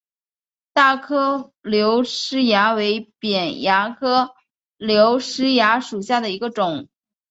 [0.73, 4.33] 大颗瘤虱蚜为扁蚜科颗
[4.77, 6.89] 瘤虱蚜属下的一个种。